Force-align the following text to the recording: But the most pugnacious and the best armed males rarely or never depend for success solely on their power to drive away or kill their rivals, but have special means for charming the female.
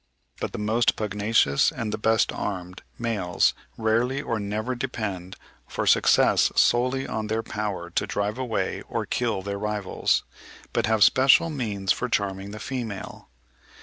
But 0.39 0.51
the 0.51 0.57
most 0.57 0.95
pugnacious 0.95 1.71
and 1.71 1.93
the 1.93 1.97
best 1.99 2.31
armed 2.31 2.81
males 2.97 3.53
rarely 3.77 4.19
or 4.19 4.39
never 4.39 4.73
depend 4.73 5.35
for 5.67 5.85
success 5.85 6.51
solely 6.55 7.07
on 7.07 7.27
their 7.27 7.43
power 7.43 7.91
to 7.91 8.07
drive 8.07 8.39
away 8.39 8.81
or 8.89 9.05
kill 9.05 9.43
their 9.43 9.59
rivals, 9.59 10.23
but 10.73 10.87
have 10.87 11.03
special 11.03 11.51
means 11.51 11.91
for 11.91 12.09
charming 12.09 12.49
the 12.49 12.57
female. 12.59 13.29